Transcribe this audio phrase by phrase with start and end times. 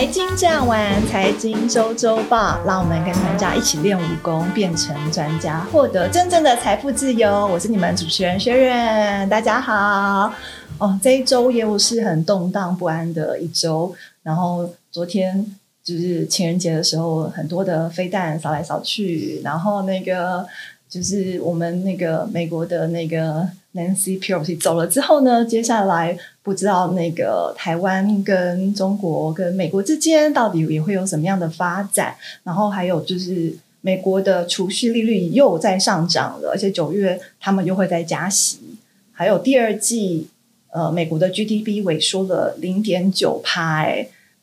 [0.00, 7.46] 财经这样玩，财经周周报，让我们跟专家一起练武功，变成专家，获得真正的财富自由。
[7.48, 10.32] 我是你们主持人薛润，大家好。
[10.78, 13.94] 哦，这一周业务是很动荡不安的一周。
[14.22, 20.46] 然后昨天就是情人节的时候，很多的飞弹扫来扫去，然后那个
[20.90, 32.16] 就是我们那个美国的那个 Nancy Pelosi 走了之后呢，接下来不知道那个台湾跟中国跟美国之间到底也会有什么样的发展。
[32.42, 38.58] 然后还有就是美国的储蓄利率又在上涨了，而且九月他们又会再加息。
[39.12, 40.28] 还有第二季。
[40.72, 43.88] 呃，美国的 GDP 萎缩了零点九趴，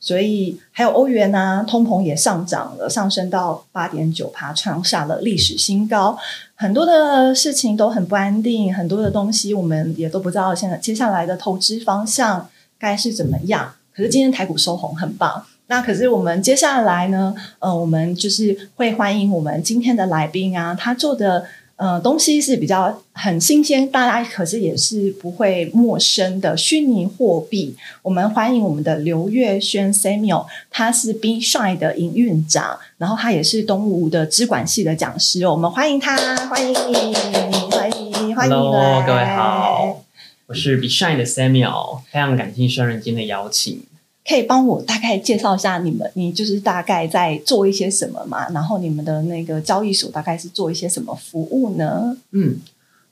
[0.08, 6.16] 所以还有欧元呢，通膨也上涨了，上升到八点九趴，创下了历史新高。
[6.54, 13.74] 很多的事情都很不安定，很多的东西我们也都不知道现在接下来的投资方向该是怎么样。
[13.94, 15.44] 可是今天台股收红，很棒。
[15.66, 21.44] 那可是我们接下来呢，呃，我们就是会欢迎我们今天的来宾啊，他做的。
[21.78, 27.76] 呃，东西是比较很新鲜，大家可是也是不会陌生的虚拟货币。
[28.02, 35.46] 我们欢迎我们的刘月轩 Samuel，他是 B Shine 的营运长，然后他也是东吴的资管系的讲师。
[35.46, 36.16] 我们欢迎他，
[36.48, 40.02] 欢迎，欢迎，欢迎，Hello，各位好，
[40.48, 43.84] 我是 B Shine 的 Samuel，非常感谢双人间的邀请。
[44.28, 48.46] 可以帮我大概介绍一下你们，你就是大概在做一些什么嘛？
[48.50, 52.14] 然后你们的那个交易所大概是做一些什么服务呢？
[52.32, 52.58] 嗯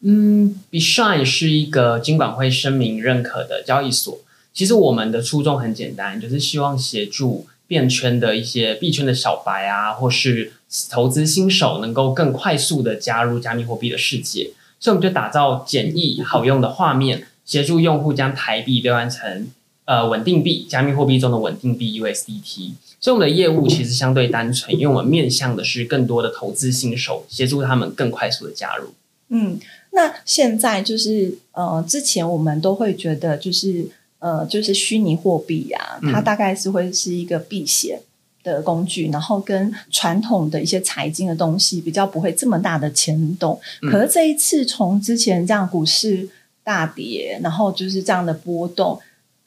[0.03, 4.19] 嗯，BeShine 是一个金管会声明认可的交易所。
[4.53, 10.53] 其实我们的初衷很简单，就是希望协助变圈的一些币圈的小白啊，或是
[10.91, 14.51] 投资新手，能够更快速的加入加密货币的世界。
[14.79, 19.47] 所以我们就打造简易好用的画面，协助用户将台币兑换成。
[19.87, 28.95] 呃，稳定币，加密货币中的稳定币 USDT，所以我们的业务其实相对单纯，因为我们面向的是更多的投资新手，协助他们更快速的加入。
[29.29, 29.61] 嗯，
[29.93, 33.87] 那现在就是呃，之前我们都会觉得就是
[34.19, 38.01] 呃，就是虚拟货币啊，它大概是会是一个避险
[38.43, 43.61] 的工具，然后跟传统的一些财经的东西比较不会这么大的牵动。
[43.83, 46.29] 可是这一次从之前这样股市
[46.65, 48.99] 大跌，然后就是这样的波动。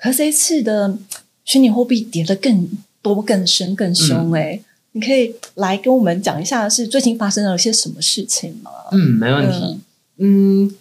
[0.01, 0.97] 可这一次的
[1.43, 2.67] 虚拟货币跌得更
[3.01, 4.61] 多、更深、更凶哎，
[4.93, 8.71] 你可以来跟我们讲一下，是最近发生了些什么事情吗？
[8.91, 9.79] 嗯，没问题。
[10.17, 10.73] 嗯，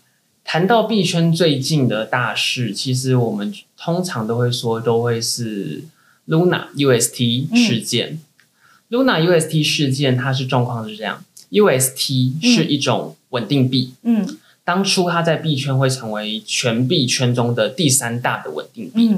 [0.44, 5.82] 谈到币圈最近的大事，其实我们通常都会说，都会是
[6.28, 8.20] Luna UST 事件。
[8.90, 13.94] Luna UST 事件，它是状况是这样：UST 是一种稳定币。
[14.02, 14.38] 嗯。
[14.68, 19.10] 当初它在币圈会成为全币圈中的第三大的稳定币，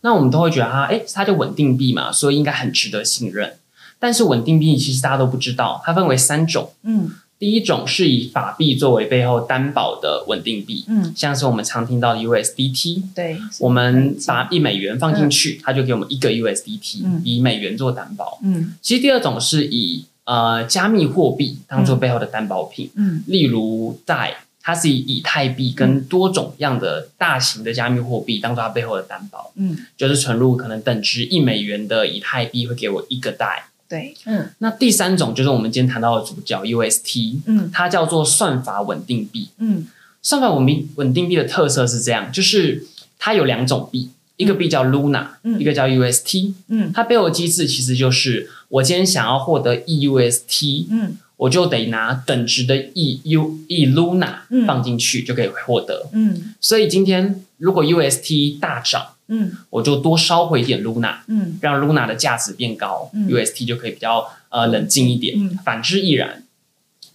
[0.00, 3.54] 那我们都会觉得它，哎，它就稳定币嘛，所以应该很值得信任。
[4.00, 6.72] 但是稳定币其实大家都不知道，它分为三种。
[6.82, 18.40] 嗯，第一种是以法币作为背后担保的稳定币，嗯，像是我们常听到的 USDT，对，我们把一美元放进去，它就给我们一个 USDT，以美元做担保。
[18.42, 24.34] 嗯，其实第二种是以呃加密货币当做背后的担保品，嗯，例如在
[24.68, 39.86] 它是以以太币跟多种样的大型的加密货币当做它背后的担保，嗯，就是存入可能等值一美元的以太币会给我一个代，对，嗯，那第三种就是我们今天谈到的主角 UST，嗯，它叫做算法稳定币，嗯，
[40.20, 42.86] 算法稳定稳定币的特色是这样，就是
[43.18, 45.58] 它有两种币，一个币叫 Luna，嗯。
[45.58, 51.16] 一个叫 UST，嗯，它背后的机制其实就是我今天想要获得 EUST，嗯。
[51.38, 66.42] 我就得拿等值的 e u e luna 放进去就可以获得，嗯，所以今天如果 UST 大涨，嗯，我就多烧回一点 luna，嗯，让 luna 的价值变高嗯，UST 就可以比较呃冷静一点，反之亦然。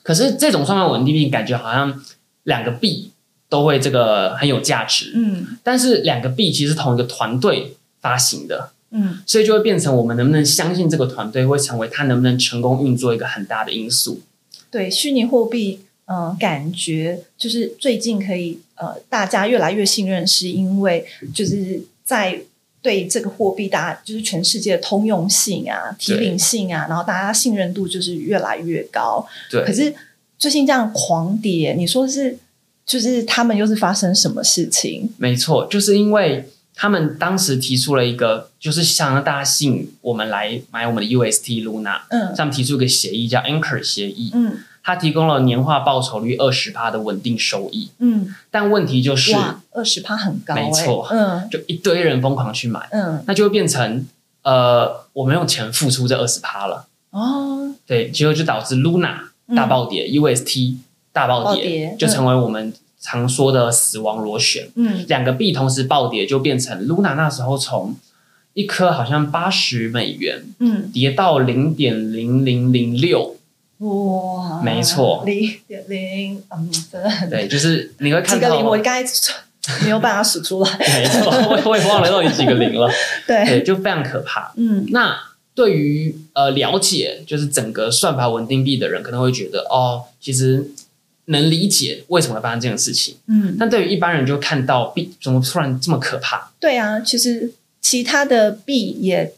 [0.04, 2.02] 可是这种算法稳定币感觉好像
[2.44, 3.12] 两个币
[3.50, 8.72] 都会这个很有价值，嗯，但是两个币其实同一个团队发行的。
[8.96, 14.22] 嗯，所以就会变成我们能不能相信这个团队会成为他能不能成功运作一个很大的因素。
[14.70, 21.04] 对，虚拟货币，嗯，感觉就是最近可以呃，大家越来越信任，是因为
[21.34, 22.40] 就是在
[22.84, 29.26] 对这个货币，大家就是全世界的通用性啊、提领性啊，然后大家信任度就是越来越高。
[29.50, 29.92] 对，可是
[30.38, 32.38] 最近这样狂跌，你说是
[32.86, 35.12] 就是他们又是发生什么事情？
[35.18, 36.48] 没错，就是因为。
[36.76, 49.36] 他们当时提出了一个，就是想让大家信我们来买我们的 UST Luna，嗯，他们提出一个协议叫 Anchor 协议，嗯，它提供了年化报酬率二十趴的稳定收益，嗯，但问题就是
[49.72, 54.06] 二十趴很高，没错，嗯，就一堆人疯狂去买，嗯，那就会变成
[54.42, 56.88] 呃，我们用钱付出这二十趴了。
[57.12, 59.20] 哦，对，结果就导致 Luna
[59.56, 60.78] 大暴跌，UST
[61.12, 62.74] 大暴跌，就成为我们
[63.04, 64.70] 常说的死亡螺旋。
[64.76, 67.96] 嗯，两个币同时暴跌，就变成 Luna 那时候从
[68.54, 73.36] 一颗好像八十美元，嗯，跌到零点零零零六。
[73.80, 80.70] 哇，没错，零点零，嗯，真的对，就是你会看到几个零，我刚才没有办法数出来。
[80.80, 82.90] 没错，我我也忘了到底几个零了。
[83.28, 84.54] 对，就非常可怕。
[84.56, 85.16] 嗯，那。
[85.56, 90.68] 对于呃了解就是整个算法稳定币的人，可能会觉得哦，其实
[91.26, 93.18] 能理解为什么会发生这件事情。
[93.28, 96.52] 嗯，但对于一般人就看到币怎么突然这么可怕？
[96.60, 99.34] 对啊，其实其他的币也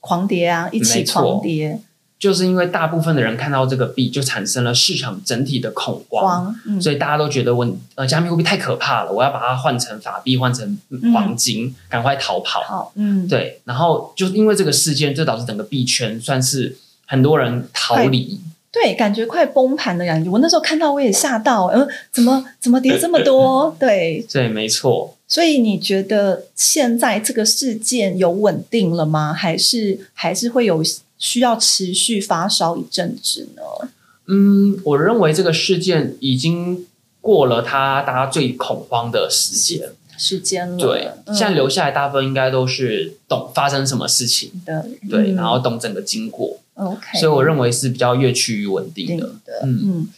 [0.00, 1.80] 狂跌啊，一起狂跌。
[2.18, 6.52] 就是因为大部分的人看到这个币，就产生了市场整体的恐慌，
[6.82, 10.76] 所以大家都觉得我呃加密货币太可怕了，我要把它换成法币，换成
[11.14, 12.92] 黄金，赶快逃跑。
[12.96, 13.60] 嗯，对。
[13.66, 16.76] 然后就因为这个事件，就导致整个币圈算是
[17.06, 20.30] 很多人逃离，对，感觉快崩盘的感觉。
[20.30, 23.74] 我那时候看到我也吓到，嗯，怎么怎么跌这么多？
[23.80, 25.14] 对，对，没错。
[25.26, 29.32] 所以你觉得现在这个事件有稳定了吗？
[29.32, 30.82] 还是还是会有？
[31.20, 33.88] 需要持续发烧一阵子呢？
[34.28, 36.86] 嗯，我认为这个事件已经
[37.20, 40.76] 过了它大家最恐慌的时间时间了。
[40.76, 46.58] 对，现在留下来大部分应该都是懂发生什么事情的，对，然后懂整个经过。
[46.74, 49.30] OK，所以我认为是比较越趋于稳定的。
[49.62, 50.08] 嗯嗯，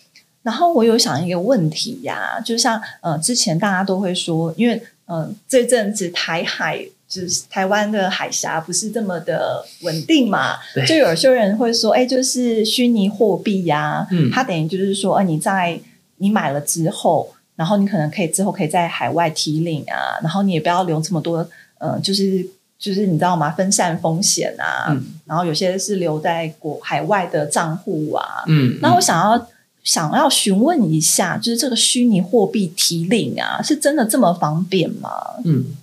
[0.42, 6.86] 然后我有想一个问题呀，就像呃，之前大家都会说，因为嗯，这阵子台海。
[7.10, 10.54] 就是台湾的海峡不是这么的稳定嘛？
[10.86, 15.80] 就有些人会说，哎，就是虚拟货币呀，嗯，它等于就是说，呃，你在
[16.18, 21.46] 你买了之后，然后你可能可以之后可以在海外提领啊，然后你也不要留这么多，
[21.76, 22.48] 嗯，就是
[22.78, 23.50] 就是你知道吗？
[23.50, 24.96] 分散风险啊，
[25.26, 29.46] 然后有些是留在国海外的账户啊，嗯，那我想要
[29.84, 35.10] 想要询问一下，就是这个虚拟货币提领啊，是真的这么方便吗？
[35.44, 35.76] 嗯。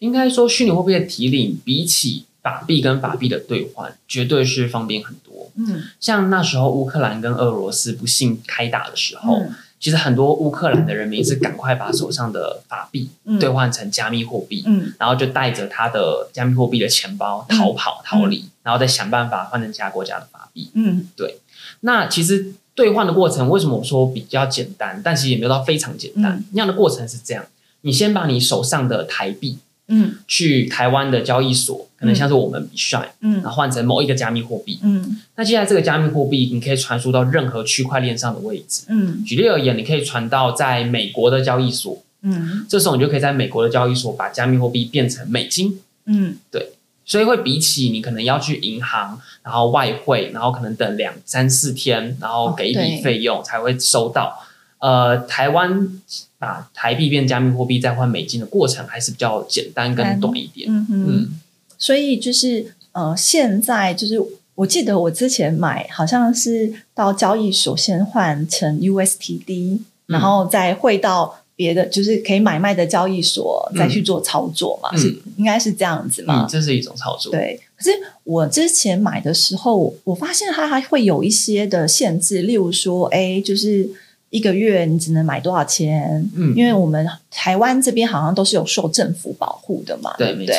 [0.00, 5.50] 应该说，虚拟货币的提领比起法币跟法币的兑换，绝对是方便很多。
[5.56, 9.42] 嗯，像那时候乌克兰跟俄罗斯不幸开打的时候，
[9.78, 20.70] 其实很多乌克兰的人民是赶快把手上的法币兑换成加密货币，嗯，然后就带着他的加密货币的钱包逃跑逃离，然后再想办法换成其他国家的法币。
[20.74, 21.40] 嗯，对。
[21.80, 25.00] 那其实兑换的过程，为什么我说比较简单？
[25.04, 26.42] 但其实也没有到非常简单。
[26.52, 27.44] 那样的过程是这样：
[27.82, 29.58] 你先把你手上的台币。
[29.88, 46.72] 嗯，去台湾的交易所，可能像是我们 Shine，嗯，然后换成某一个加密货币，嗯，那接下来这个加密货币，你可以传输到任何区块链上的位置，嗯，举例而言，你可以传到在美国的交易所，嗯，这时候你就可以在美国的交易所把加密货币变成美金，嗯，对，
[47.04, 54.45] 所以会比起你可能要去银行，然后外汇，然后可能等两三四天，然后给一笔费用才会收到。
[54.86, 56.00] 呃，台湾
[56.38, 60.70] 把台币变加密货币再换美金的过程还是比较简单跟短一点。
[60.70, 61.28] 嗯嗯，
[61.76, 64.22] 所以就是呃，现在就是
[64.54, 76.46] 我记得我之前买好像是到交易所先换成 USTD，然后再汇到别的就是可以买卖的交易所再去做操作嘛，是应该是这样子嘛？
[76.48, 77.32] 这是一种操作。
[77.32, 77.90] 对，可是
[78.22, 83.90] 我之前买的时候，我发现它还会有一些的限制，例如说，哎，就是。
[84.36, 86.28] 一个月你只能买多少钱？
[86.34, 90.54] 嗯，因为我们台湾这边好像都是有受政府保护的嘛，对不对？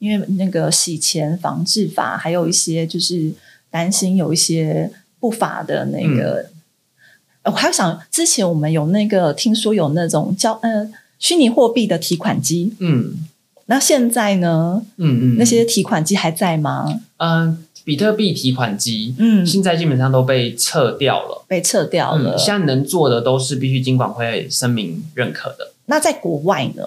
[0.00, 3.30] 因为那个洗钱防治法，还有一些就是
[3.70, 6.50] 担心有一些不法的那个。
[7.44, 13.14] 我还想之前我们有那个听说有那种交呃虚拟货币的提款机，嗯，
[13.66, 14.82] 那现在呢？
[14.96, 17.00] 嗯嗯，那些提款机还在吗？
[17.18, 17.64] 嗯。
[17.84, 22.36] 比特币提款机，嗯，现在基本上都被撤掉了，被撤掉了。
[22.36, 25.72] 现在能做的都是必须金管会声明认可的。
[25.86, 26.82] 那在国外呢？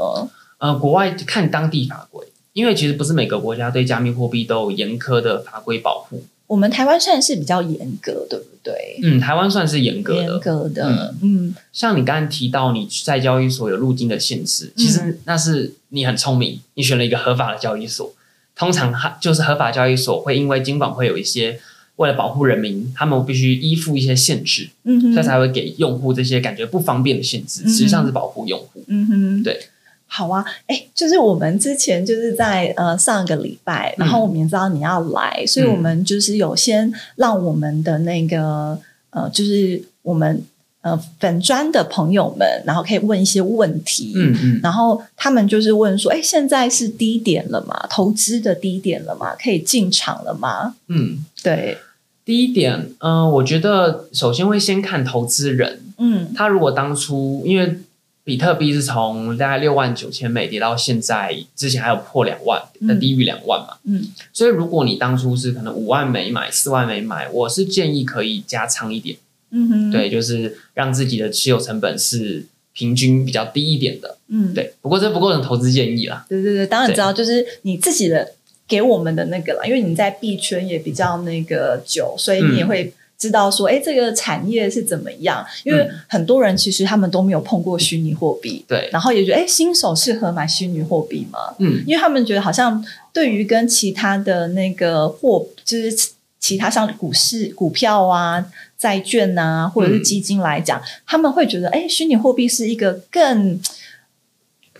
[0.60, 6.24] 呃，国外看当地法规，因为其实不是每个国家对加密货币都有严苛的法规保护。
[6.48, 9.00] 我们台湾算是比较严格，对不对？
[9.02, 11.14] 嗯，台湾算是严格的，严格的。
[11.22, 18.14] 嗯，像你刚刚提到你在交易所有入金的限制，其实那是你很聪明，你选了一个合法的交易所。
[18.56, 21.60] 通常，它就是合法交易所会因为金管会有一些
[21.96, 28.84] 为了保护人民，他们必须依附一些限制，嗯哼，所以才会给用户这些感觉不方便的限制，实际上是保护用户。
[28.88, 29.60] 嗯哼，对，
[30.08, 38.80] 好啊，哎，就是我们之前就是在呃上个礼拜，然后我们也知道你要来，所以我们就是有先让我们的那个
[39.10, 40.44] 呃，就是我们
[40.84, 47.88] 呃粉砖的朋友们，然后可以问一些问题，嗯嗯，然后他们就是问说，哎，现在是低点了吗？
[47.90, 49.34] 投资的低点了吗？
[49.42, 50.76] 可以进场了吗？
[50.88, 51.80] 嗯，对，
[52.24, 57.80] 第一点，嗯，我觉得首先会先看投资人，嗯，他如果当初因为。
[58.26, 63.76] 比特币是从大概六万九千美跌到现在，之前还有破两万，那低于两万嘛。
[63.84, 69.18] 嗯，所以如果你当初是可能五万美买，四万美买，我是建议可以加仓一点。
[69.54, 72.44] 嗯哼，对，就是让自己的持有成本是
[72.74, 74.18] 平均比较低一点的。
[74.28, 74.74] 嗯，对。
[74.82, 76.26] 不过这不构成投资建议啦。
[76.28, 78.34] 对对对，当然知道，就是你自己的
[78.68, 82.94] 给我们的那个了，因为你在币圈也比较那个久，所以你也会。
[83.16, 85.46] 知道说，哎，这个产业是怎么样？
[85.64, 91.40] 因为很多人其实他们都没有碰过虚拟货币，对，然后也觉得，哎，新手适合买虚拟货币吗？
[91.60, 92.84] 嗯，因为他们觉得好像
[93.14, 96.10] 对于跟其他的那个货，就是
[96.44, 98.46] 其他像股市、股票啊、
[98.78, 103.58] 债券啊，或者是基金来讲，他们会觉得，哎，虚拟货币是一个更。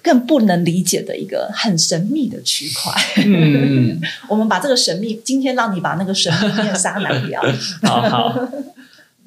[0.06, 2.92] 更不能理解的一个很神秘的区块。
[3.26, 7.42] 嗯， 我们把这个神秘，今天让你把那个神秘面纱拿掉。
[7.88, 8.50] 好好。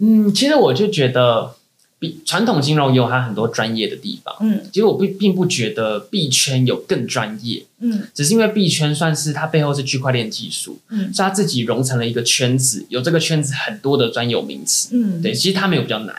[0.01, 1.55] 嗯，其实我就觉得，
[1.99, 4.35] 比传统金融有它很多专业的地方。
[4.41, 7.65] 嗯，其实我并并不觉得币圈有更专业。
[7.81, 14.91] 嗯，只是因为币圈算是它背后是区块链技术，嗯，所以它自己融成了一个圈子，有这个圈子很多的专有名词。
[14.93, 16.15] 嗯，对，其实它没有比较难。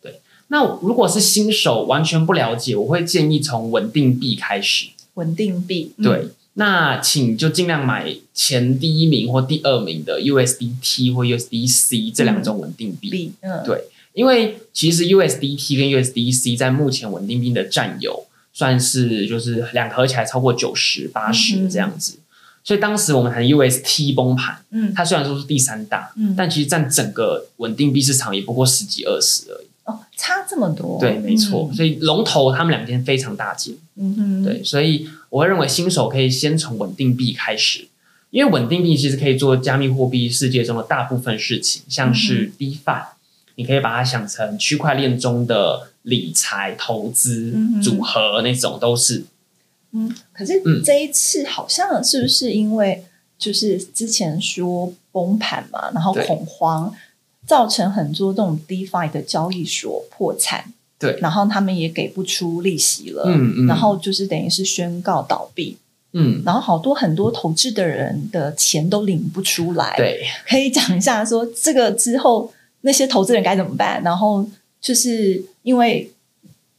[0.00, 4.88] 对那如果是新手完全不了解，我会建议从稳定币开始。
[5.14, 13.32] 稳定币，对，那请就尽量买前第一名或第二名的 USDT 或 USDC 这两种稳定币。
[13.40, 13.84] 嗯，对，
[14.18, 22.18] 因为其实 USDT 跟 USDC 在目前稳定币的占有算是就是两合起来超过九十八十这样子，
[22.64, 29.66] 所以当时我们谈 UST 崩盘，嗯，它虽然说是第三大，嗯，但其实占整个稳定币市场也不过十几二十而已。
[29.84, 37.86] 哦，差这么多，对，没错，所以龙头他们两间非常大件，嗯哼，对，所以我会认为新手可以先从稳定币开始，
[38.30, 43.04] 因为稳定币其实可以做加密货币世界中的大部分事情，像是 DeFi，
[43.58, 49.24] 你可以把它想成区块链中的理财投资组合那种都是，
[49.92, 53.04] 嗯，可是这一次好像是不是因为
[53.36, 56.94] 就是之前说崩盘嘛，然后恐慌。
[57.46, 65.78] 造成很多这种 DeFi 的交易所破产，对，然后他们也给不出利息了，嗯嗯，然后就是等于是宣告倒闭，
[66.12, 74.02] 嗯，然后好多很多投资的人的钱都领不出来，对，可以讲一下说这个之后那些投资人该怎么办？
[74.02, 74.48] 然后
[74.80, 76.10] 就是因为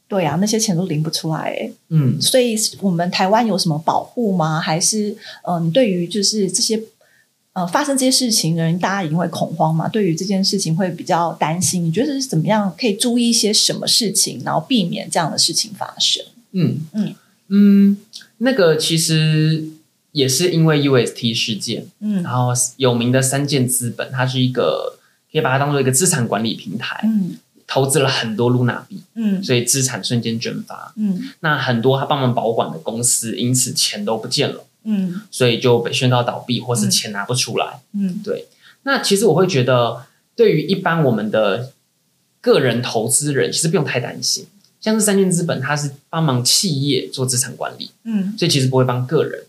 [0.08, 4.60] 对啊，那些钱都领不出来，嗯，所以我们台湾有什么保护吗？
[4.60, 6.82] 还是嗯，对于就是这些。
[7.53, 9.88] 呃，发生这些事情，人大家一定会恐慌嘛。
[9.88, 11.84] 对于这件事情会比较担心。
[11.84, 16.24] 你觉得是怎么样可以注意一些什么事情，然后避免这样的事情发生？
[16.51, 17.15] 嗯嗯
[17.48, 17.98] 嗯，
[18.38, 19.68] 那个其实
[20.12, 24.99] 也是因为 UST 事件，嗯，然后有名的三件资本，它是一个
[25.31, 34.65] 可以把它当做一个资产管理平台，嗯，投资了很多 Luna 币，嗯，所以资产瞬间蒸发，嗯，那很多他帮忙保管的公司，因此钱都不见了。
[34.86, 37.81] 嗯，所以就被宣告倒闭，或是钱拿不出来。
[37.93, 38.48] 嗯，对。
[38.83, 40.03] 那其实我会觉得，
[40.38, 41.74] 对于一般我们的
[42.39, 44.48] 个人投资人，其实不用太担心。
[44.79, 49.43] 像是三建资本，它是帮忙企业做资产管理，嗯，所以其实不会帮个人。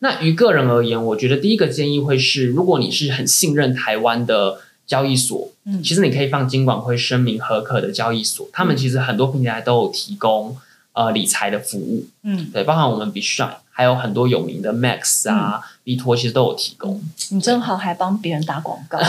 [0.00, 10.56] 那于个人而言，我觉得第一个建议会是，如果你是很信任台湾的交易所，嗯，其实你可以放金管会声明合可的交易所，他们其实很多平台都有提供
[10.92, 13.56] 呃理财的服务，嗯，对，包含我们 Bshine，。
[13.76, 17.02] 还有很多有名的 Max 啊、B 托其实都有提供。
[17.30, 19.00] 你正好还帮别人打广告。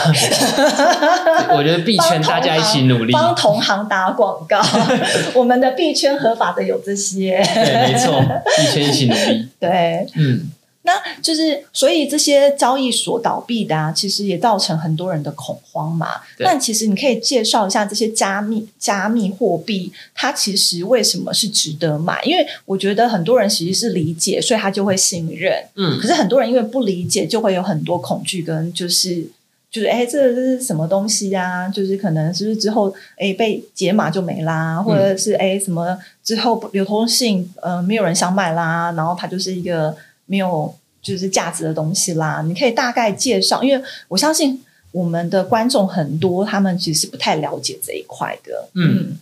[1.56, 4.60] 我觉得币圈大家一起努力，帮同行打广告。
[5.40, 7.44] 我们的币圈合法的有这些。
[7.54, 8.20] 对，没错，
[8.58, 9.48] 币圈一起努力。
[9.62, 10.50] 对，嗯。
[10.86, 16.22] 那就是，所以这些交易所倒闭的啊，其实也造成很多人的恐慌嘛。
[16.38, 22.22] 但其实你可以介绍一下这些加密加密货币，它其实为什么是值得买？
[22.24, 25.52] 因为我觉得很多人其实是理解，所以他就会信任。
[25.74, 26.00] 嗯。
[26.00, 29.28] 可是很多人因为不理解，就会有很多恐惧跟就是
[29.72, 31.68] 就是哎，这这是什么东西呀？
[31.68, 39.98] 就是可能是不是之后哎被解码就没啦，或者是哎什么之后流通性呃没有人想买啦，然后它就是一个。
[40.26, 48.70] 没有就是价值的东西啦，你可以大概介绍，因为我相信我们的观众很多，他们其实不太了解这一块的。
[48.74, 49.18] 嗯，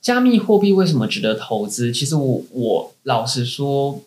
[0.00, 1.92] 加密货币为什么值得投资？
[1.92, 4.02] 其实我我老实说，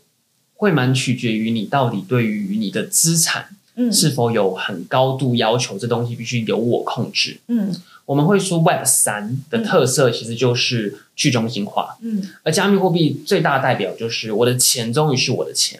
[0.55, 3.49] 会蛮取决于你到底对于你的资产
[3.91, 7.39] 是否有很高度要求，这东西必须由我控制。
[7.47, 7.73] 嗯，
[8.09, 11.95] 我们会说 Web 三的特色其实就是去中心化。
[12.01, 15.79] 嗯，而加密货币最大的代表就是我的钱终于是我的钱。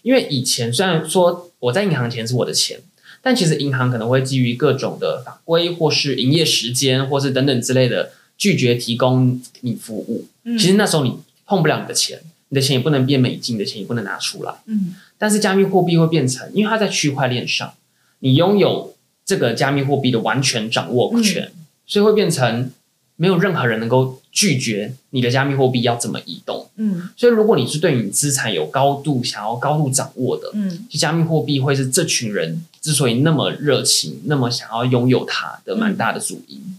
[0.00, 2.80] 因为以前虽然说我在银行钱是我的钱，
[3.20, 10.26] 但其实银行可能会基于各种的法规或是营业时间或是等等之类的拒绝提供你服务。
[10.58, 12.20] 其实那时候你碰不了你的钱。
[12.48, 14.54] 你的钱也不能变美金，你的钱也不能拿出来。
[14.66, 17.74] 嗯，但是加密货币会变成，因为它在区块链上，
[18.20, 21.50] 你拥有这个加密货币的完全掌握权，
[21.86, 22.70] 所以会变成
[23.16, 26.68] 没有任何人能够拒绝你的加密货币要怎么移动。
[26.76, 36.78] 嗯，所以如果你是对你资产有高度想要高度掌握的，嗯，加密货币会是这群人之所以那么热情、那么想要拥有它的蛮大的主因。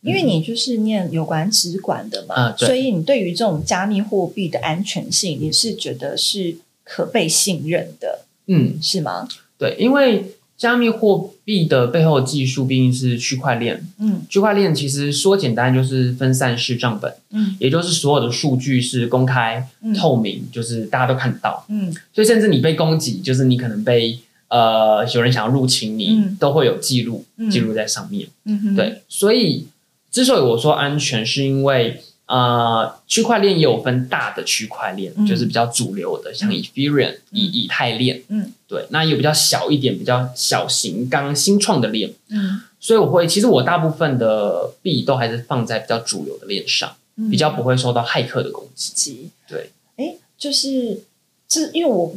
[0.00, 9.28] 因为你就是念有关资管的嘛，所以你对于这种加密货币的安全性，你是觉得是可被信任的，嗯，是吗？
[9.56, 24.18] 对，因为加密货币的背后技术毕竟是区块链，嗯，区块链其实说简单就是分散式账本，嗯，也就是所有的数据是公开透明，就是大家都看得到，嗯，所以甚至你被攻击，就是你可能被
[24.48, 29.66] 呃有人想要入侵你，都会有记录记录在上面，嗯对，所以。
[30.12, 31.98] 之所以我说安全，是因为
[32.32, 46.96] 呃，区块链也有分大的区块链，就是比较主流的，像以 Ethereum、以以太链，嗯，对，那有比较小一点、比较小型、刚新创的链，嗯，所以我会，其实我大部分的币都还是放在比较主流的链上，
[47.30, 49.28] 比较不会受到骇客的攻击。
[49.46, 51.02] 对，哎，就是，
[51.50, 52.14] 是因为我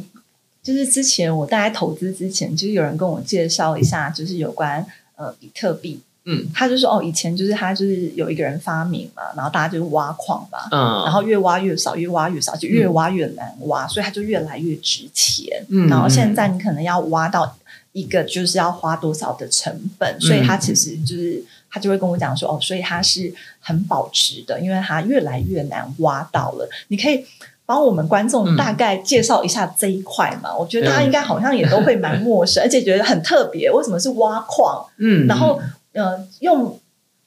[0.62, 6.00] 就是之前我大概投资之前，就是有人跟我介绍一下，就是有关呃比特币。
[6.28, 15.64] 嗯，他就说哦，以前就是他就是有一个人发明嘛，然后大家就是挖矿嘛，嗯，然后越挖越少，越挖越少，就越挖越难挖，所以它就越来越值钱。
[15.68, 17.56] 嗯，然后现在你可能要挖到
[17.92, 21.40] 一个就是要花多少的成本，所以他其实就是
[21.70, 26.68] 他就会跟我讲说哦，所以它是很保值的，因为它越来越难挖到了。
[26.88, 27.24] 你可以
[27.64, 30.52] 帮我们观众大概介绍一下这一块嘛？
[30.56, 33.70] 我觉得大家应该好像也都会蛮陌生，而且觉得很特别。
[33.70, 34.84] 为什么是挖矿？
[34.98, 35.60] 嗯，然后。
[35.96, 36.78] 呃，用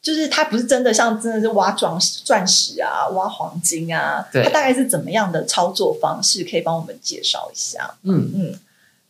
[0.02, 6.46] 就是它不是真的像真的是挖钻钻石啊，挖黄金啊，它大概是怎么样的操作方式？
[6.46, 7.96] 可以帮我们介绍一下？
[8.04, 8.60] 嗯嗯，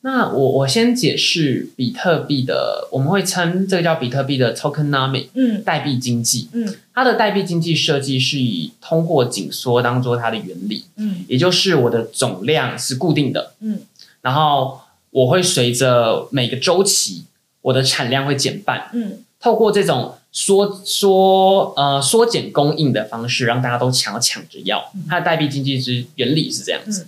[0.01, 13.81] 那我我先解释比特币的，我们会称这个叫比特币的 tokenomics，嗯，代币经济，嗯，它的代币经济设计是以通货紧缩当做它的原理，嗯，也就是我的总量是固定的，嗯，
[14.21, 14.79] 然后
[15.11, 17.25] 我会随着每个周期，
[17.61, 19.19] 我的产量会减半，嗯。
[19.39, 27.08] 透过这种缩缩呃缩减供应的方式，让大家都想要抢着要，它的代币经济之原理是这样子。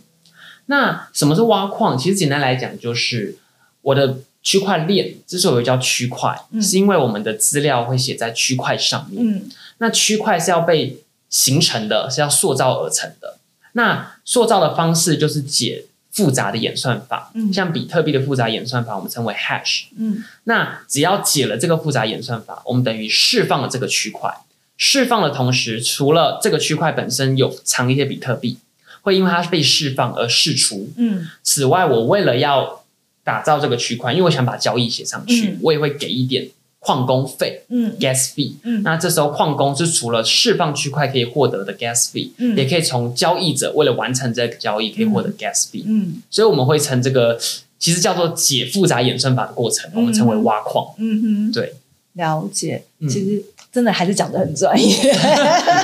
[0.68, 1.98] 那什么是挖矿？
[1.98, 3.38] 其实简单来讲，就是
[3.82, 9.24] 我的区块链之所以叫区块，是因为我们的资料会写在区块上面。
[9.24, 13.38] 嗯，那区块是要被形成的，是要塑造而成的。
[13.74, 15.86] 那塑造的方式就是解。
[16.12, 24.34] 复杂的演算法，嗯，像比特币的复杂演算法，我们称为 hash，嗯，那只要解了这个复杂演算法，我们等于释放了这个区块。
[24.76, 28.58] 释放的同时，除了这个区块本身有藏一些比特币，
[29.02, 31.28] 会因为它被释放而释出，嗯。
[31.44, 32.84] 此外，我为了要
[33.24, 36.50] 打造这个区块，因为我想把交易写上去，我也会给一点。
[36.84, 47.40] 矿工费，嗯，gas fee，嗯，那这时候矿工是除了释放区块可以获得的 gas fee，嗯，也可以从交易者为了完成这个交易可以获得 gas fee，嗯，所以我们会称这个
[47.78, 51.76] 其实叫做解复杂衍生法的过程，我们称为挖矿，嗯哼，对，
[52.14, 53.44] 了解，其实。
[53.72, 54.96] 真的还是讲的很专业，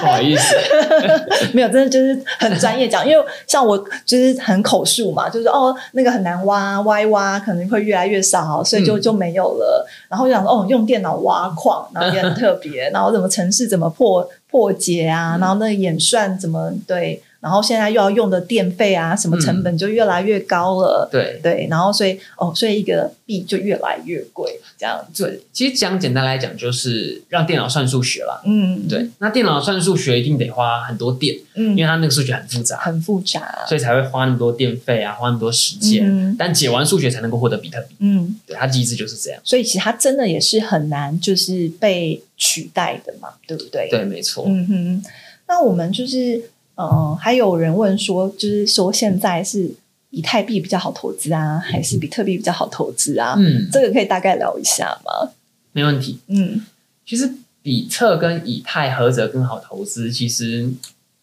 [0.01, 0.55] 不好意思，
[1.53, 3.07] 没有，真的就是很专业讲。
[3.07, 9.87] 因为像我就是很口述嘛，就是哦，那个很难挖，挖一挖可能会越来越少，所以就就没有了。
[10.09, 17.21] 然后就想说，哦，用电脑挖矿，然后也很特别，然后怎么城市怎么破破解啊，然后那个演算怎么对。
[17.39, 21.07] 然后现在又要用的电费啊，什么成本就越来越高了。
[21.11, 24.99] 对对，然后所以哦，所以一个币就越来越贵，这样。
[25.15, 28.41] 对，其实讲简单来讲，就是让电脑算数学了。
[28.45, 29.07] 嗯，对。
[29.19, 36.35] 那电脑算数学一定得花很多电，嗯，因为它那个数学很复杂，很复杂，所以才会花那么多电费啊，花那么多时间。
[36.37, 37.95] 但解完数学才能够获得比特币。
[37.99, 39.39] 嗯，对，它机制就是这样。
[39.43, 43.87] 所以其实它真的也是很难，就是被取代的嘛，对不对？
[43.89, 44.45] 对，没错。
[44.47, 45.03] 嗯哼，
[45.47, 46.41] 那我们就是。
[46.77, 49.71] 嗯，还有人问说，就是说现在是
[50.11, 53.35] 以太币比较好投资啊，还是比特币比较好投资啊？
[53.37, 55.31] 嗯，这个可以大概聊一下吗？
[55.71, 56.19] 没问题。
[56.27, 56.65] 嗯，
[57.05, 57.29] 其实
[57.61, 60.11] 比特跟以太何者更好投资？
[60.11, 60.69] 其实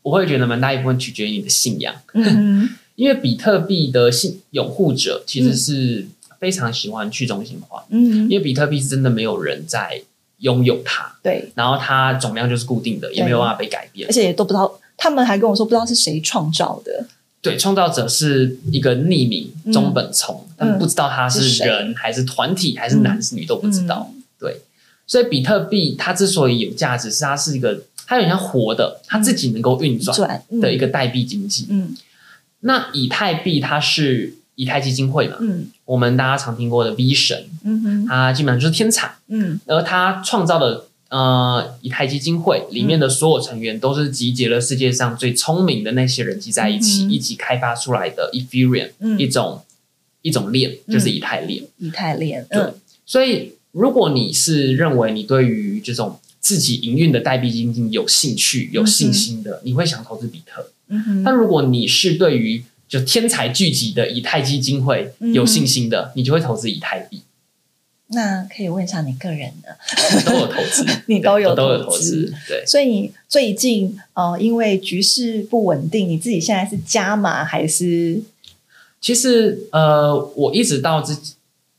[0.02, 1.94] 我会觉得蛮大一部分取决于你的信仰。
[2.12, 6.06] 嗯， 因为比特币的信拥护者其实是。
[6.40, 10.02] 非常喜欢去中心化，嗯，因为比特币是真的没有人在
[10.40, 14.70] 拥有它，对，然后它总量就是固定的，也没有办法被改变，而且也都不知道，
[15.04, 17.06] 他们还跟我说不知道是谁创造的，
[17.42, 24.62] 对，创造者是一个匿名中本聪，但不知道他是人还是团体还是男是女都不知道，对，
[25.06, 31.94] 所以比特币它之所以有价值，是它是一个它有点像活的，它自己能够运转的一个代币经济，嗯，
[32.60, 34.38] 那以太币它是。
[34.56, 49.62] 以太基金会嘛，嗯，我们大家常听过的 V 神，嗯哼，它基本上就是天才，嗯，而他创造的呃以太基金会里面的所有成员都是集结了世界上最聪明的那些人集在一起，一起开发出来的 Ethereum 一种
[50.22, 52.60] 一种链，就是以太链，以太链，对。
[53.06, 61.22] 所以如果你是认为你对于这种自己营运的代币基金有兴趣、有信心的，你会想投资比特，嗯哼。
[61.22, 67.20] 但如果你是对于就天才聚集的以太基金会有信心的，你就会投资以太币。
[68.08, 69.76] 那可以问一下你个人的，
[70.24, 72.64] 都有投资， 你都有都有投资，对。
[72.66, 78.20] 所以最近呃，因为局势不稳定，你自己现在是加码还是？
[79.00, 81.16] 其实呃，我一直到之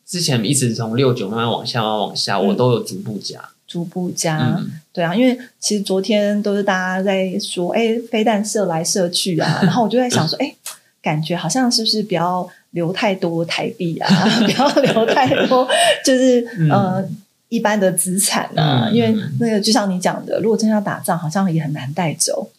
[0.05, 4.59] 之前一直从六九慢慢往下，慢慢往下，我都有逐步加，逐步加。
[4.91, 10.55] 对啊，因为其实昨天都是大家在说，哎，飞弹射来射去啊， 然后我就在想说，哎。
[11.01, 14.07] 感觉好像是不是不要留太多台币啊？
[14.45, 15.65] 不要留太多，
[16.03, 17.01] 就是呃
[17.47, 18.89] 一般的资产啊。
[18.91, 22.51] 因为那个就像你讲的，如果真要打仗，好像也很难带走。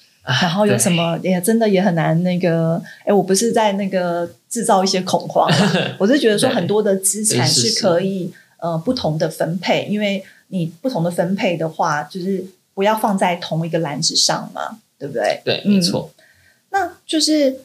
[0.43, 2.83] 然后有什么也真的也很难那个。
[3.05, 5.49] 哎，我不是在那个制造一些恐慌，
[6.01, 12.43] 我是觉得说很多的资产是可以呃不同的分配，因为你不同的分配的话，就是
[12.75, 15.43] 不要放在同一个篮子上嘛，对不对？
[15.45, 16.11] 对，没错。
[16.71, 17.61] 那就是。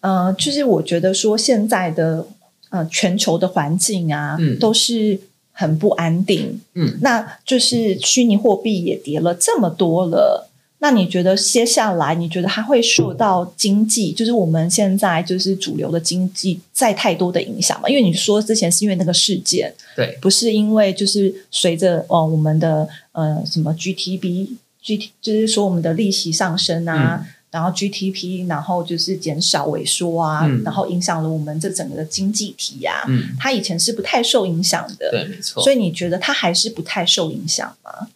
[0.00, 2.26] 呃，就是我觉得说现在的
[2.70, 5.20] 呃全球的环境啊，嗯，都是
[5.52, 17.88] 很不安定，嗯，那就是虚拟货币也跌了这么多了，那你觉得接下来你觉得它会受到经济，就是我们现在就是主流的经济再太多的影响吗？
[17.88, 27.26] 因为你说之前是因为那个事件，对，不是因为就是随着哦我们的呃什么 GTB，GT 就是说我们的利息上升啊。
[27.50, 33.04] 然后 GTP，然后就是减少萎缩啊，然后影响了我们这整个的经济体呀。
[33.08, 35.62] 嗯，它以前是不太受影响的，对，没错。
[35.62, 38.08] 所以你觉得它还是不太受影响吗？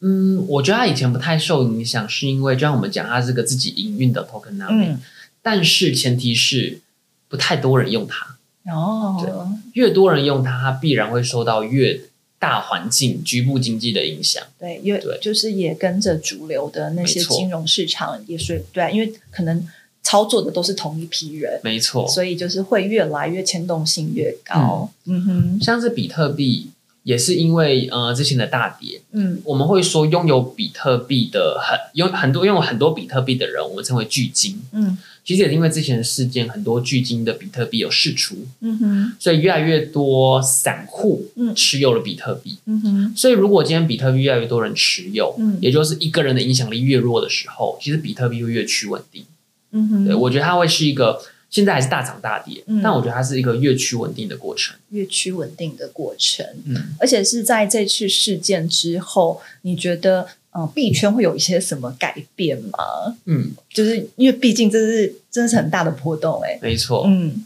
[0.00, 5.00] 嗯，我觉得它以前不太受影响，是因为就像我们讲，它是个自己营运的 token，嗯，
[5.40, 6.80] 但是前提是
[7.28, 8.36] 不太多人用它。
[8.70, 12.00] 哦，越多人用它，它必然会受到越。
[12.38, 19.66] 大环境、局部经济的影响，对，因为就是也跟着主流的那些金融市场也是对，因为可能
[20.02, 24.90] 操作的都是同一批人，没错，所以就是会越来越牵动性越高。
[25.06, 26.70] 嗯哼，像是比特币
[27.06, 34.98] 也是因为呃之前的大跌，嗯，我们会说拥有比特币的很有很多拥有很多比特币的人，我们称为巨金，嗯。
[35.26, 49.24] 其实也因为之前的事件，很多巨金的比特币有释出，嗯哼，所以越来越多散户持有了比特币，嗯哼，所以如果今天比特币越来越多人持有，嗯，也就是一个人的影响力越弱的时候，其实比特币会越趋稳定，
[49.72, 60.26] 嗯哼，对我觉得它会是一个现在还是大涨大跌，但我觉得它是一个越趋稳定的过程，越趋稳定的过程，嗯，而且是在这次事件之后，你觉得？
[60.58, 62.78] 嗯，币圈会有一些什么改变吗？
[63.26, 67.44] 嗯，就是因为毕竟这是真的是很大的波动，哎，没错，嗯，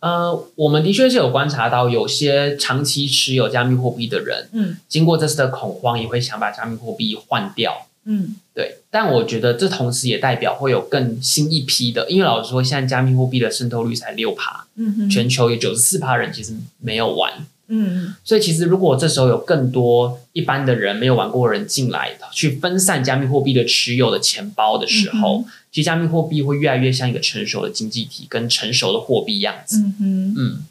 [0.00, 8.78] 呃，我们的确是有观察到有些长期持有加密货币的人，嗯，经过这次的恐慌，也会想把加密货币换掉，嗯，对。
[8.90, 17.46] 但我觉得这同时也代表会有更新一批的，因为老实说，现在加密货币的渗透率才六趴，嗯哼，全球有九十四趴人其实没有玩。
[17.68, 29.78] 嗯，所以其实如果这时候有更多一般的人没有玩过人进来，去分散加密货币的持有的钱包的时候，其实加密货币会越来越像一个成熟的经济体跟成熟的货币样子。
[29.78, 30.64] 嗯哼，嗯，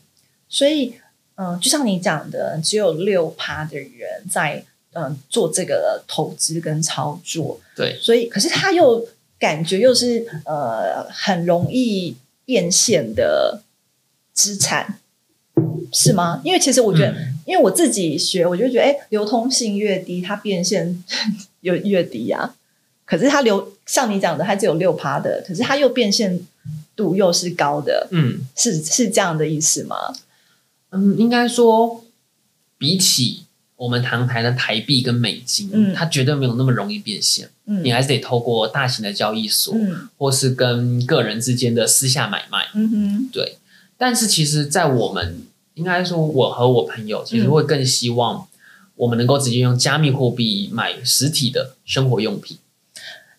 [0.48, 0.94] 所以
[1.36, 4.64] 嗯，就像你讲的，只有六趴的人在
[4.94, 7.60] 嗯做这个投资跟操作。
[7.76, 9.08] 对，所以可是他又
[9.40, 13.62] 感觉又是呃很容易变现的
[14.34, 14.98] 资产。
[15.94, 16.42] 是吗？
[16.46, 17.14] 因为其实我觉得，
[17.46, 21.04] 因为我自己学，我就觉得，哎，流通性越低，它变现
[21.60, 22.56] 又越低啊。
[23.04, 26.40] 可是它流，像你讲的，它只有六趴的，可是它又变现
[26.96, 29.98] 度又是高的，嗯，是是这样的意思吗？
[30.92, 32.06] 嗯，应该说，
[32.78, 33.44] 比起
[33.82, 43.58] 我们谈台的台币跟美金，嗯，它绝对没有那么容易变现，嗯，你还是得透过大型的交易所，嗯，或是跟个人之间的私下买卖，嗯哼，对。
[43.98, 45.42] 但是其实，在我们
[45.74, 48.48] 应该说我和我朋友其实会更希望
[48.98, 52.58] 我们能够直接用加密货币买实体的生活用品。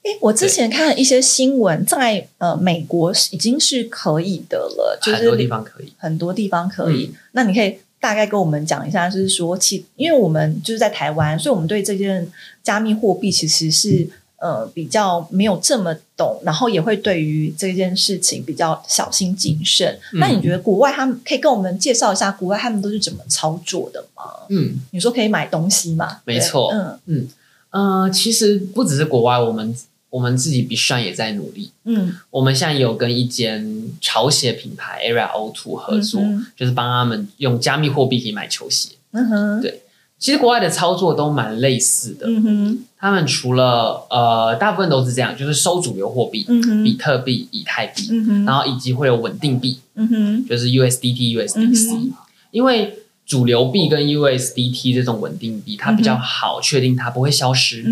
[0.02, 7.12] 哎，我之前看一些新闻，在呃美国已经是可以的了，就是很多地方可以，很多地方可以。
[7.30, 12.26] 那你可以大概跟我们讲一下，就是说，其因为我们就是在台湾，所以我们对这件
[12.60, 19.96] 加密货币其实是呃比较没有这么懂，然后也会对于这件事情比较小心谨慎。
[20.14, 24.24] 那你觉得国外他们可以跟我们介绍一下，国外他们都是怎么操作的吗？
[24.48, 26.22] 嗯，你说可以买东西吗？
[26.24, 27.28] 没错，嗯嗯
[27.70, 29.72] 呃，其实不只是国外，我们。
[30.12, 36.20] 我们自己 B 站也在努力，嗯，我们现在有跟一间潮鞋品牌 Area O Two 合作，
[36.54, 38.90] 就是帮他们用加密货币可以买球鞋。
[39.12, 39.82] 嗯哼，对，
[40.18, 42.26] 其实国外的操作都蛮类似的。
[42.26, 46.46] 嗯哼，他们除了呃，大部分都是这样，就是收主流货币，
[46.84, 48.08] 比特币、以太币，
[48.44, 52.12] 然后以及会有稳定币，嗯哼，就是 USDT、USDC，
[52.50, 52.98] 因为。
[53.32, 57.82] 主流币跟 USDT 这种稳定币，它比较好确定它不会消失，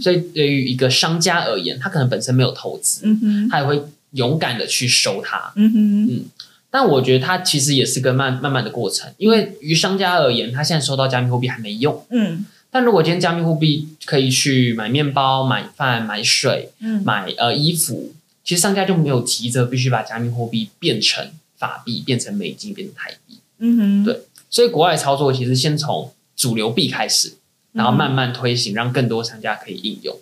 [0.00, 3.02] 所以对于一个商家而言，他可能本身没有投资，
[3.50, 3.82] 他也会
[4.12, 5.52] 勇敢的去收它。
[5.56, 6.24] 嗯，
[6.70, 12.02] 但我觉得它其实也是个慢慢慢的过程，因为于商家而言，他现在收到加密货币还没用。
[12.08, 16.70] 嗯，但如果今天加密货币可以去买面包、买饭、买水、
[17.04, 21.28] 买呃衣服，其实商家就没有急着必须把加密货币变成
[21.58, 23.40] 法币、变成美金、变成台币。
[23.58, 24.22] 嗯哼，对。
[24.56, 27.34] 所以国外操作其实先从主流币开始，
[27.72, 30.16] 然后慢慢推行，让更多商家可以应用。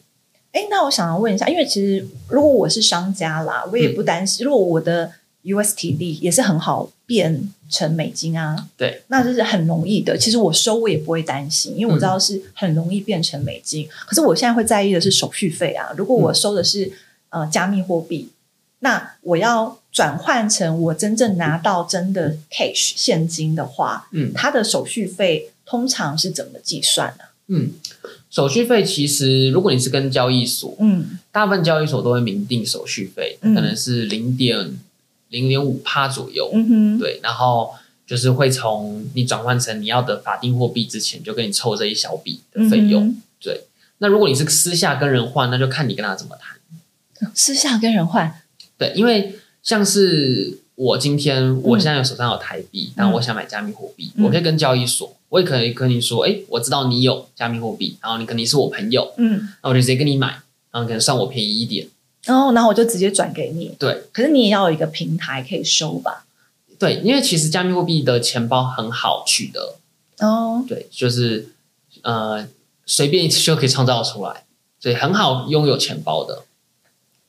[0.50, 4.44] 哎，那我想要问一下，因为其实如果我是商家啦，我也不担心。
[4.44, 5.12] 如果我的
[5.44, 10.18] UST 也是很好变成美金啊，对，那就是很容易的。
[10.18, 13.88] 其实我收我也不会担心，因为我知道是很容易变成美金。
[14.04, 15.94] 可是我现在会在意的是手续费啊。
[15.96, 16.90] 如果我收的是
[17.28, 18.30] 呃加密货币，
[18.80, 19.78] 那我要。
[19.94, 27.24] 转换成我真正拿到真的 cash 现金的话，嗯，它的手续费通常是怎么计算呢？
[27.46, 27.70] 嗯，
[28.28, 34.76] 手续费其实如果你是跟交易所，嗯，大部分交易所都会明定手续费，可能是零点
[35.28, 43.62] 零点五趴左右，嗯哼，对，然后就是会从你转换成你要的法定货币之前，就跟你抽这一小笔的费用，对。
[43.98, 46.58] 那如果你是私下跟人换，那就看你跟他怎么谈。
[47.32, 48.42] 私下跟人换，
[48.76, 49.38] 对，因为。
[49.64, 60.28] 像是我今天，我现在有手上有台币，但我想买加密货币，我可以跟交易所，我也可以跟你说，哎，我知道你有加密货币，然后你肯定是我朋友，嗯，那我就直接跟你买，
[60.70, 61.88] 然后可能算我便宜一点，
[62.24, 64.02] 然后然后我就直接转给你，对。
[64.12, 66.26] 可是你也要有一个平台可以收吧？
[66.78, 69.76] 对，因为其实加密货币的钱包很好取得，
[70.18, 71.48] 哦，对，就是
[72.02, 72.46] 呃
[72.84, 74.44] 随便就可以创造出来，
[74.78, 76.42] 所以很好拥有钱包的，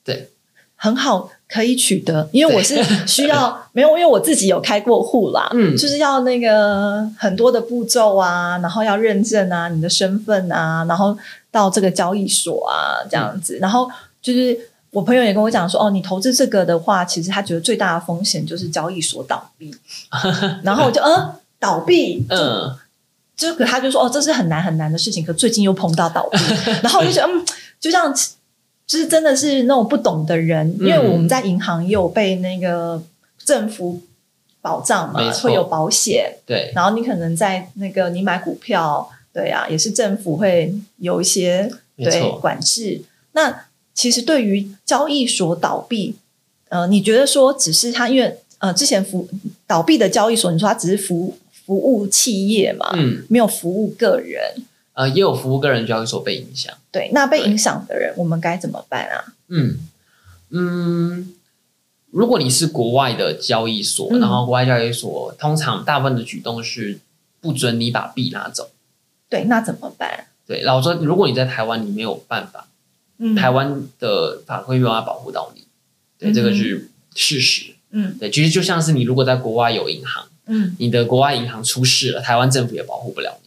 [0.04, 0.32] 对，
[0.76, 1.32] 很好。
[1.47, 11.15] 可以取得，因为我是需要 没有，因为我自己有开过户啦，嗯，就是要那个很多的步骤啊，然后要认证啊，你的身份啊，然后
[11.51, 13.88] 到这个交易所啊这样子，然后
[14.21, 14.58] 就是
[14.89, 19.73] 我朋友也跟我讲说，哦，你投资这个的话，其实他觉得最大的风险就是交易所倒闭，
[20.63, 22.75] 然后我就嗯倒闭，嗯，
[23.38, 26.38] 就可他就说哦，这是很难很难的事情，可最近又碰到倒闭，
[26.81, 27.45] 然后我就觉得嗯，
[27.79, 28.12] 就像。
[28.88, 33.02] 就是真的是那种不懂的人，因为我们在银行也有被那个
[33.43, 34.00] 政府
[34.62, 36.38] 保障嘛，会有保险。
[36.45, 43.02] 对，然后你可能在那个你买股票，对啊，也是政府会有一些对管制。
[43.32, 46.15] 那其实对于交易所倒闭，
[46.69, 49.28] 呃，你觉得说只是他因为呃之前服
[49.65, 54.63] 倒闭的交易所，你说他只是服服务企业嘛，嗯，没有服务个人。
[54.95, 56.73] 呃，也有服务个人交易所被影响。
[56.91, 59.36] 对，那被影响的人，我们该怎么办啊？
[59.49, 59.77] 嗯
[60.49, 61.34] 嗯，
[62.12, 66.99] 如果你是国外的交易所，然后国外交易所通常大部分的举动是
[67.41, 68.71] 不准你把币拿走。
[69.29, 70.27] 对，那怎么办？
[70.47, 72.67] 对，然后说，如果你在台湾，你没有办法，
[73.36, 75.63] 台湾的法规没有办法保护到你。
[76.17, 77.73] 对，这个是事实。
[77.89, 83.38] 嗯，对，其实就像是你如果在国外有银行，嗯，你的国外银行出事了，台湾政府也保护不了。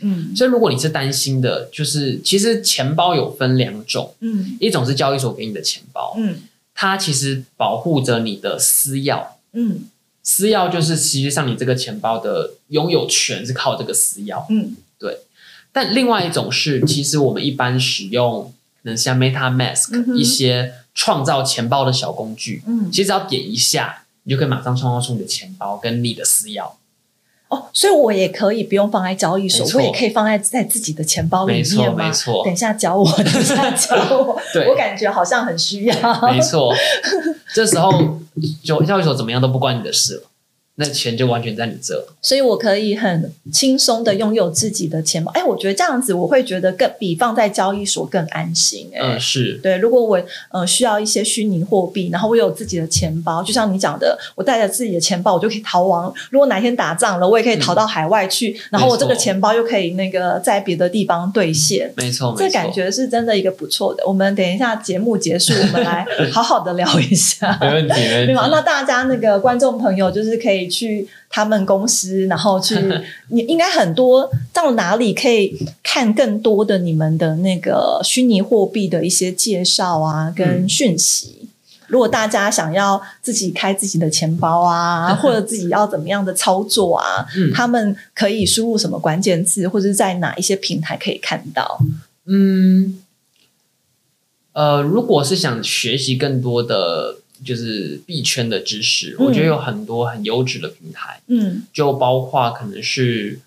[0.00, 6.38] 对，嗯，所以如果你是担心的，就是其实钱包有分两种，嗯，一种是交易所给你的钱包，嗯，
[6.74, 9.84] 它其实保护着你的私钥，嗯，
[10.22, 15.18] 私钥就是实际上你这个钱包的拥有权是靠这个私钥，嗯，对。
[15.72, 26.72] 但另外一种是，其实我们一般使用，可能像 MetaMask 一些创造钱包的小工具，嗯，其实只要点一下，你就可以马上创造出你的钱包跟你的私钥。
[27.50, 32.06] 哦，所以我也可以不用放在交易所，我也可以放在在自己的钱包里面吗？
[32.06, 34.40] 没错，等一下教我，等一下教我。
[34.54, 36.20] 对，我感觉好像很需要。
[36.30, 36.72] 没错，
[37.52, 37.92] 这时候
[38.64, 40.29] 就交易所怎么样都不关你的事了。
[40.76, 45.30] 那钱就完全在你这，所以我可以很轻松的拥有自己的钱包。
[45.32, 48.90] 哎，我觉得这样子我会觉得更比放在交易所更安心。
[48.98, 49.76] 嗯，是对。
[49.76, 56.10] 如果我呃需要一些虚拟货币，然后我有自己的钱包，就像你讲的，我带着自己的钱包，我就可以逃亡。
[56.30, 61.92] 如果哪天打仗了，我也可以逃到海外去，然后我这个钱包又可以那个在别的地方兑现。
[61.98, 64.02] 没错，这感觉是真的一个不错的。
[64.06, 67.58] 我们等一下节目结束，我们来 好好的聊一下。
[67.60, 68.32] 没问题，没问题。
[68.50, 70.69] 那大家那个观众朋友就是可以。
[70.70, 72.74] 去他们公司，然后去
[73.28, 81.48] 你 应该很多到哪里可以看更多的你们的那个虚拟货币的一些介绍啊，跟讯息。
[81.88, 91.80] 如果大家想要自己开自己的钱包啊，或者自己要怎么样的操作啊，他们可以输入什么关键字，或者在哪一些平台可以看到？
[92.26, 93.02] 嗯，
[94.52, 97.16] 呃，如果是想学习更多的。
[97.44, 103.40] 就是币圈的知识，我觉得有很多很优质的平台，嗯，就包括可能是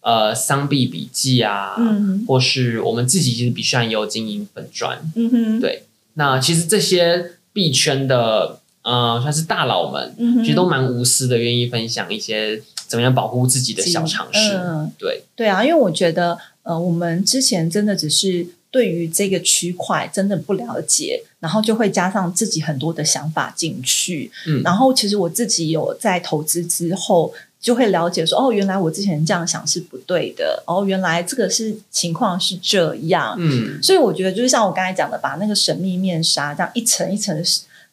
[0.00, 14.90] 呃商币笔记啊，嗯，或是我们自己其实必须也有经营粉砖，嗯哼，对，那其实这些币圈的呃算是大佬们，其实都蛮无私的，愿意分享一些怎么样保护自己的小常识，嗯。
[14.98, 18.48] 对，对啊，因为我觉得呃我们之前真的只是。
[18.76, 24.30] 对于这个区块真的不了解，然后就会加上自己很多的想法进去。
[24.46, 30.62] 嗯，然后其实我自己有在投资之后，就会了解说，哦，原来我之前这样想是不对的。
[30.66, 33.34] 哦，原来这个是情况是这样。
[33.38, 37.42] 嗯，所以我觉得就是像我刚才讲的，把那个神秘面纱这样一层一层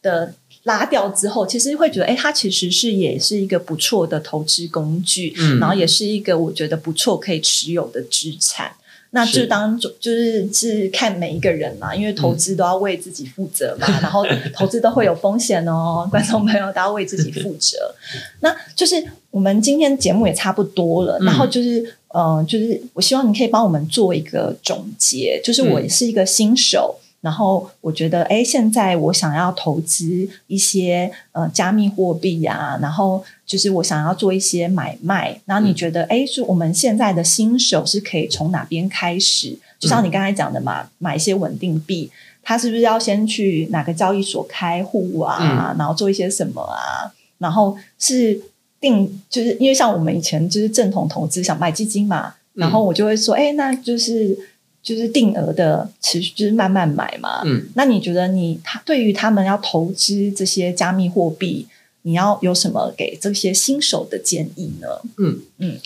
[0.02, 5.34] 的拉掉之后，其实会觉得，哎，它其实是也是一个不错的投资工具。
[5.38, 8.74] 嗯，然后也是一个我觉得不错可以持有的资产。
[9.16, 17.94] 那就当就是是看每一个人嘛，因为投资都要为自己负责嘛，然后投资都会有风险哦， 观众朋友都要为自己负责。
[18.40, 18.96] 那就是
[19.30, 27.00] 我们今天节目也差不多了，然后就是嗯，就是我希望你可以帮我们做一个总结，就是我是一个新手。
[27.24, 35.40] 然后我觉得，哎，现在我想要投资一些呃加密货币呀，然后就是我想要做一些买卖。
[35.46, 39.58] 然后你觉得，哎，是我们现在的新手是可以从哪边开始？
[39.80, 45.74] 就像你刚才讲的嘛，买一些稳定币，他是不是要先去哪个交易所开户啊？
[45.80, 47.08] 然后做一些什么啊？
[47.38, 48.38] 然后是
[48.82, 54.38] 定，就是因为像我们以前就是正统投资，想买基金嘛，然后我就会说，哎，那就是。
[54.84, 57.42] 就是定额的持续，就是慢慢买嘛。
[57.46, 61.66] 嗯，那你觉得你他对于他们要投资这些加密货币，
[62.02, 64.88] 你要有什么给这些新手的建议呢？
[65.18, 65.80] 嗯嗯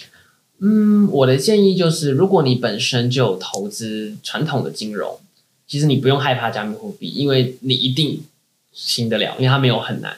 [0.60, 5.20] 嗯，我的建议就是，如果你本身就有投资传统的金融，
[5.68, 8.24] 其实你不用害怕加密货币，因为你一定
[8.74, 10.18] 行得了，因为它没有很难。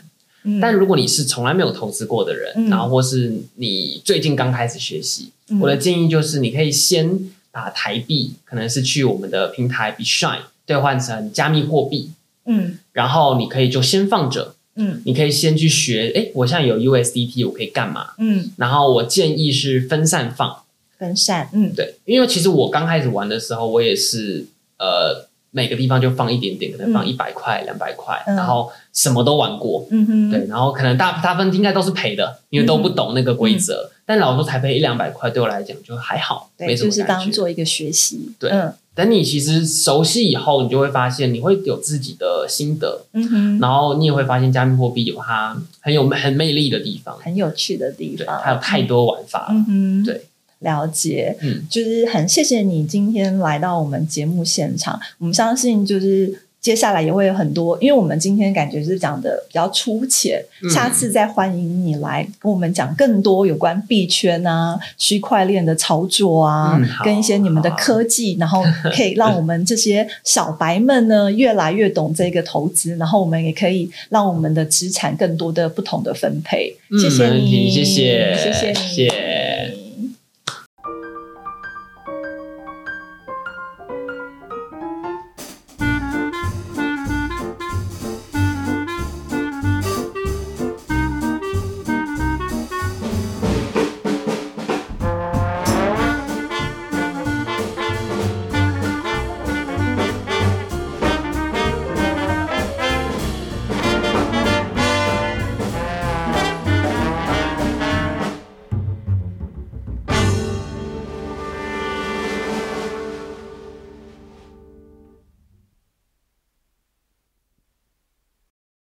[0.62, 7.30] 但如果你是从来没有投资过的人，然后或是你最近刚开始学习，我的建议就是你可以先。
[7.60, 12.12] 把台币可能是去我们的平台 b s h i n e 兑换成加密货币，
[12.46, 18.12] 嗯，然后你可以就先放着，嗯，你可以先去学，哎，我现在有 USDT，我可以干嘛？
[18.20, 20.64] 嗯，然后我建议是分散放，
[20.98, 24.46] 分散，嗯，对，因为其实我刚开始玩的时候，我也是，
[24.78, 25.29] 呃。
[25.52, 30.32] 每个地方就放一点点，可能放一百块、两百块，然后什么都玩过，嗯哼。
[30.32, 33.90] 对，然后可能大大部分应该都是赔的，因为都不懂那个规则。
[34.06, 38.32] 但老说才赔一两百块，对我来讲就还好，没什么就是当做一个学习。
[38.40, 38.52] 对，
[38.96, 50.26] 等你其实熟悉以后，你就会发现你会有自己的心得，嗯哼，然后你也会发现加密货币有它很有很魅力的地方，很有趣的地方，还有太多玩法，嗯哼，对。
[50.60, 55.00] 了解，嗯，就是很谢谢你今天来到我们节目现场。
[55.18, 68.62] 我们相信，就是接下来也会有很多，因为我们今天感觉是讲的比较粗浅，下次再欢迎你来跟我们讲更多有关币圈啊、 区块链的操作啊，跟一些你们的科技，然后
[68.94, 76.76] 可以让我们这些小白们呢越来越懂这个投资，然后我们也可以让我们的资产更多的不同的分配。
[77.02, 79.79] 谢谢你，谢谢，谢谢你。